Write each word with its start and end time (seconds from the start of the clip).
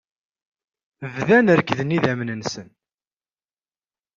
Bdan 1.15 1.45
rekkden 1.57 1.93
yidamen-nsen. 1.93 2.69